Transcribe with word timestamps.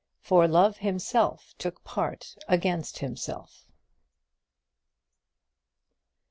"FOR 0.23 0.47
LOVE 0.47 0.77
HIMSELF 0.77 1.53
TOOK 1.59 1.83
PART 1.83 2.35
AGAINST 2.47 2.97
HIMSELF." 2.97 3.67